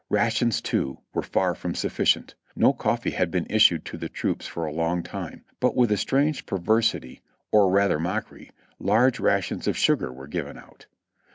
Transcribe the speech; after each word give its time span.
Rations, 0.09 0.61
too, 0.61 0.97
were 1.13 1.21
far 1.21 1.53
from 1.53 1.75
sufficient; 1.75 2.33
no 2.55 2.73
coffee 2.73 3.11
had 3.11 3.29
been 3.29 3.45
issued 3.51 3.85
to 3.85 3.97
the 3.97 4.09
troops 4.09 4.47
for 4.47 4.65
a 4.65 4.73
long 4.73 5.03
time; 5.03 5.43
but 5.59 5.75
with 5.75 5.91
a 5.91 5.95
strange 5.97 6.47
perversity, 6.47 7.21
or 7.51 7.69
rather 7.69 7.99
mockery, 7.99 8.49
large 8.79 9.19
rations 9.19 9.67
of 9.67 9.77
sugar 9.77 10.11
were 10.11 10.25
given 10.25 10.57
out. 10.57 10.87